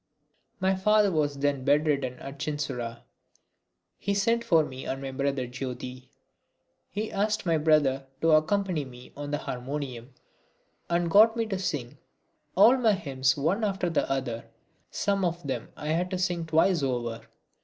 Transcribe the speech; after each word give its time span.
My 0.59 0.73
father 0.75 1.11
was 1.11 1.35
then 1.37 1.63
bed 1.63 1.85
ridden 1.85 2.17
at 2.17 2.39
Chinsurah. 2.39 3.03
He 3.99 4.15
sent 4.15 4.43
for 4.43 4.65
me 4.65 4.83
and 4.83 4.99
my 4.99 5.11
brother 5.11 5.45
Jyoti. 5.45 6.09
He 6.89 7.11
asked 7.11 7.45
my 7.45 7.59
brother 7.59 8.07
to 8.21 8.31
accompany 8.31 8.83
me 8.83 9.13
on 9.15 9.29
the 9.29 9.37
harmonium 9.37 10.15
and 10.89 11.11
got 11.11 11.37
me 11.37 11.45
to 11.45 11.59
sing 11.59 11.99
all 12.55 12.77
my 12.77 12.93
hymns 12.93 13.37
one 13.37 13.63
after 13.63 13.91
the 13.91 14.09
other, 14.09 14.45
some 14.89 15.23
of 15.23 15.45
them 15.45 15.71
I 15.77 15.89
had 15.89 16.09
to 16.09 16.17
sing 16.17 16.47
twice 16.47 16.81
over. 16.81 17.21